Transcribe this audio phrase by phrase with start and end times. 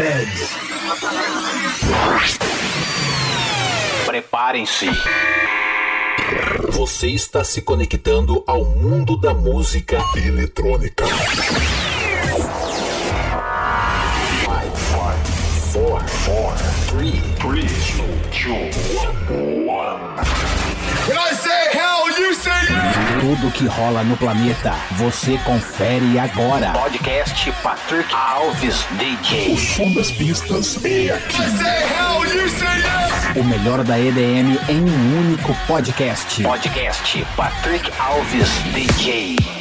[0.00, 0.50] Peds.
[4.06, 4.86] Preparem-se.
[6.70, 11.04] Você está se conectando ao mundo da música eletrônica.
[14.44, 14.70] Five,
[15.70, 16.54] four, four,
[16.88, 17.29] three.
[17.40, 18.70] 3, 2,
[19.64, 20.20] 1.
[21.16, 21.70] I say
[22.18, 22.50] you say!
[23.18, 26.70] Tudo que rola no planeta, você confere agora.
[26.72, 29.54] Podcast Patrick Alves DJ.
[29.54, 31.40] O som das pistas é aqui.
[31.40, 33.40] I say hell, you say yeah!
[33.40, 36.42] O melhor da EDM em um único podcast.
[36.42, 39.59] Podcast Patrick Alves DJ.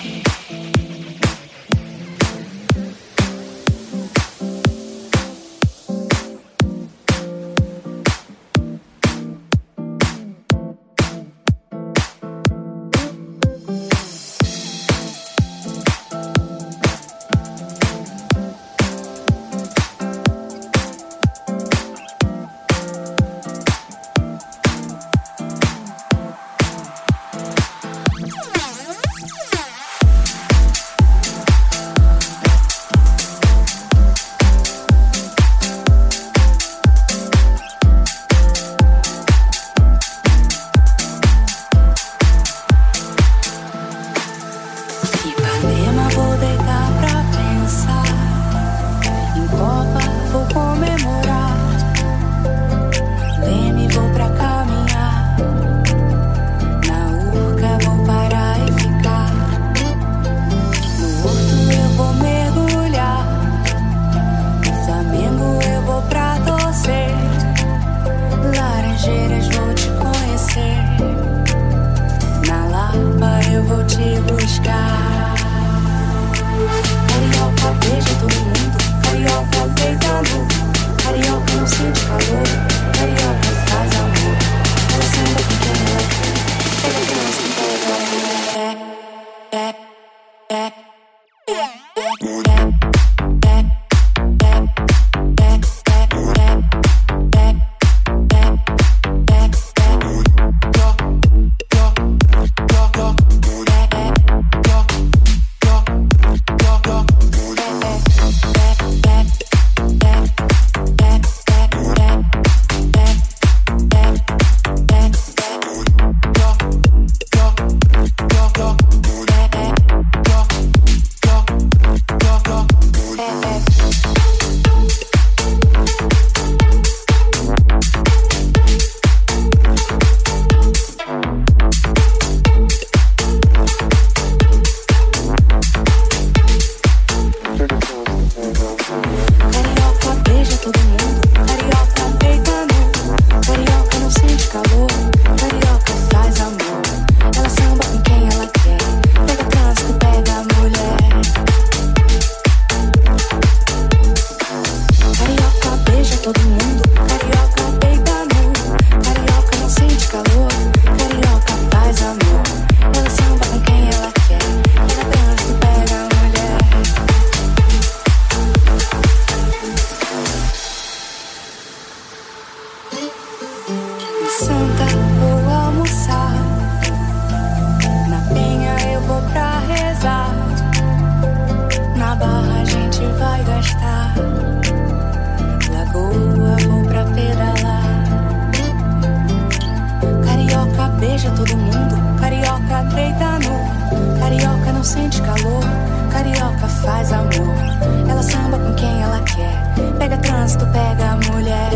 [199.98, 201.69] Pega trânsito, pega mulher.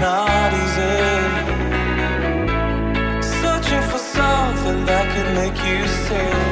[0.00, 0.98] not easy.
[3.20, 6.49] Searching for something that can make you say.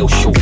[0.00, 0.39] 有熊。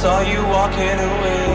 [0.00, 1.46] saw you walking away,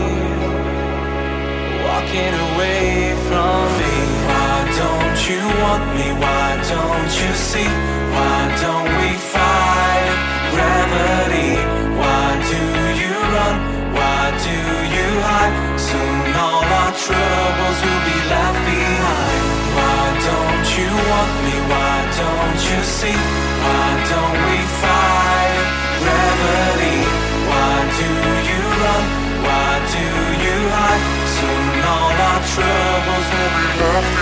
[1.90, 3.96] walking away from me.
[4.30, 6.08] Why don't you want me?
[6.24, 7.72] Why don't you see?
[8.16, 10.14] Why don't we fight
[10.54, 11.52] gravity?
[12.00, 12.64] Why do
[13.02, 13.56] you run?
[13.98, 14.58] Why do
[14.96, 15.56] you hide?
[15.90, 19.44] Soon all our troubles will be left behind.
[19.78, 21.56] Why don't you want me?
[21.74, 23.20] Why don't you see?
[23.66, 25.07] Why don't we fight?
[32.54, 34.17] troubles will be left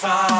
[0.00, 0.39] fire.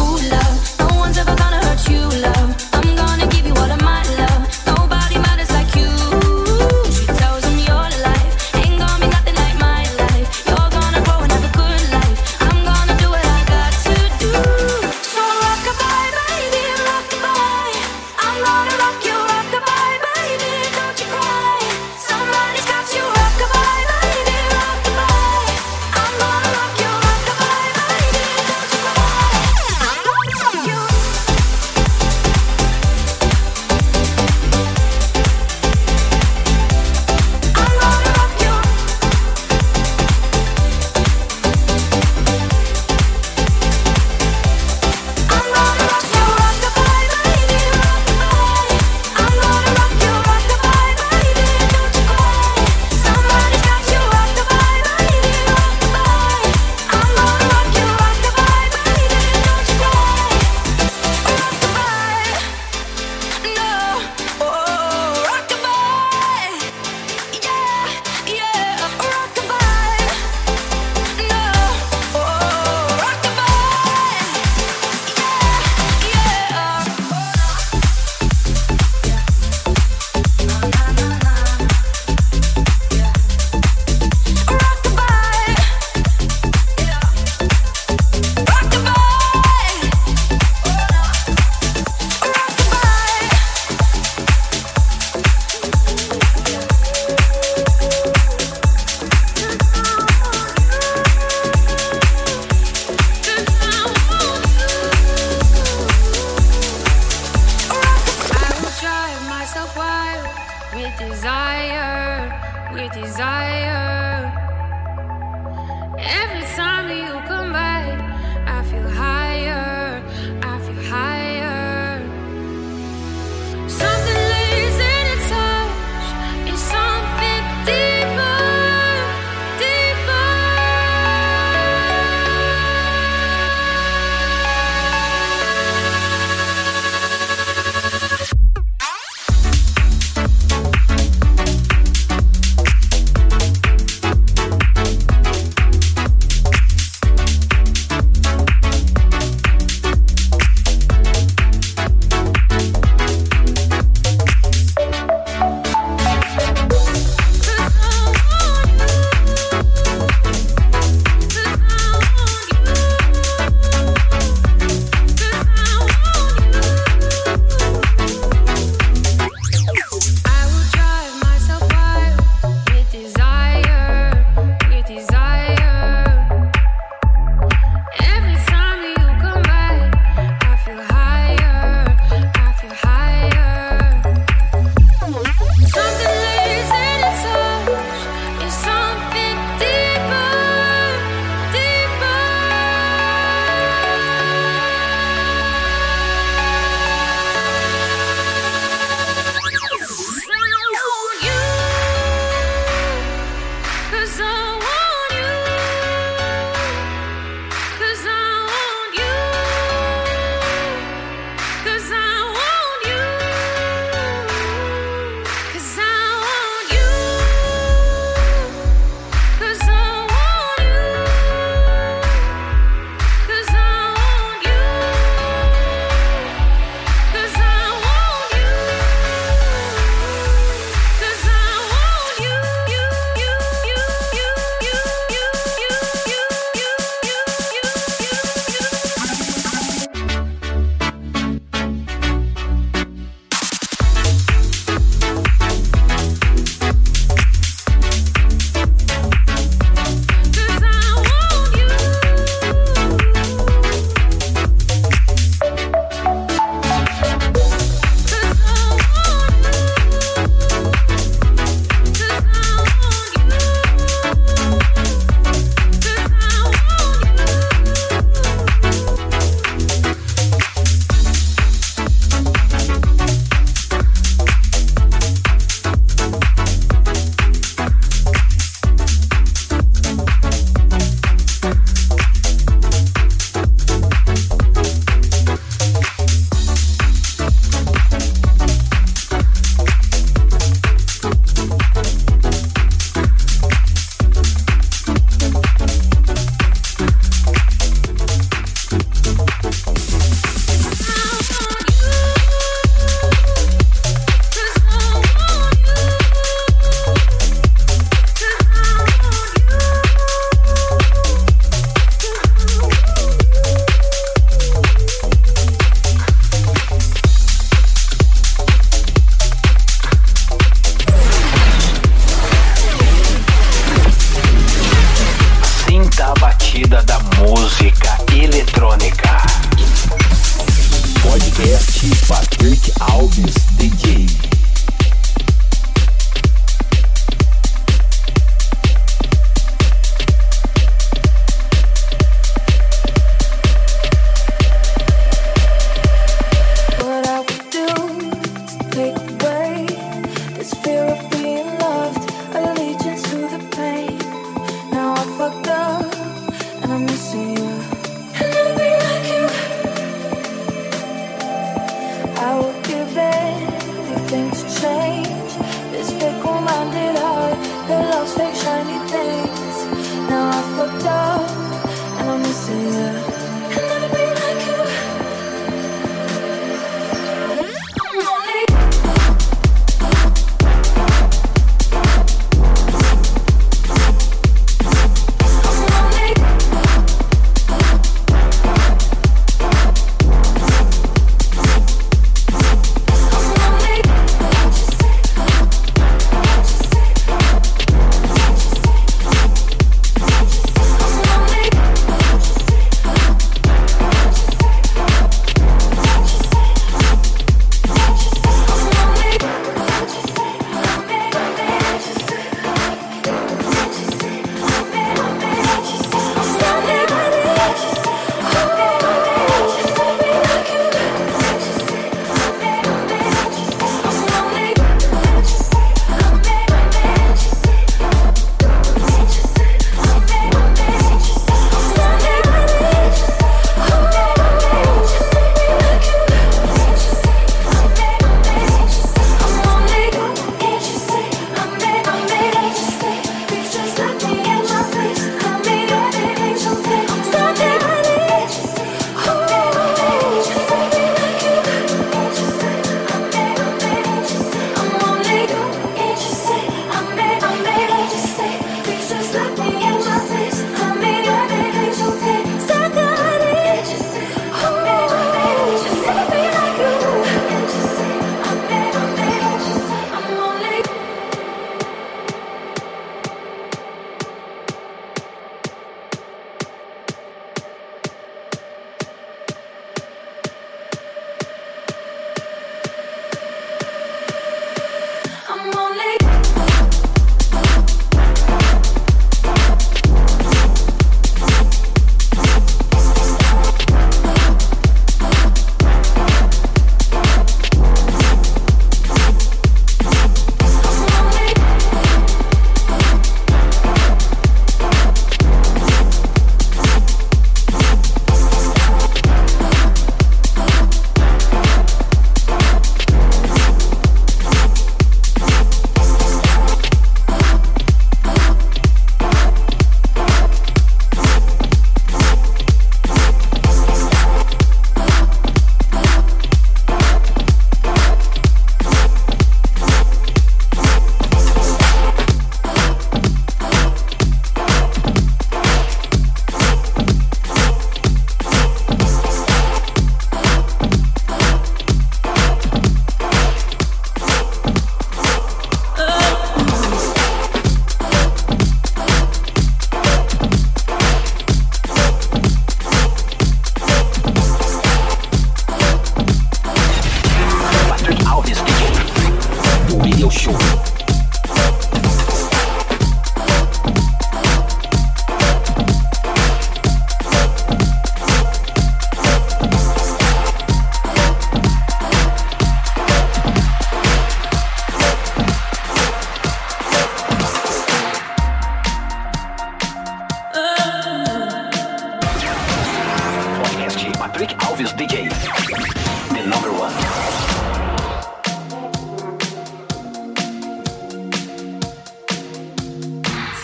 [0.00, 2.69] Ooh, love, no one's ever gonna hurt you, love.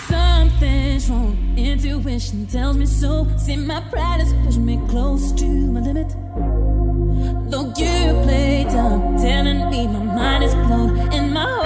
[0.08, 1.54] Something's wrong.
[1.56, 3.26] Intuition tells me so.
[3.36, 6.08] See, my pride is pushing me close to my limit.
[7.50, 11.65] Though you play dumb, telling me my mind is blown and my heart.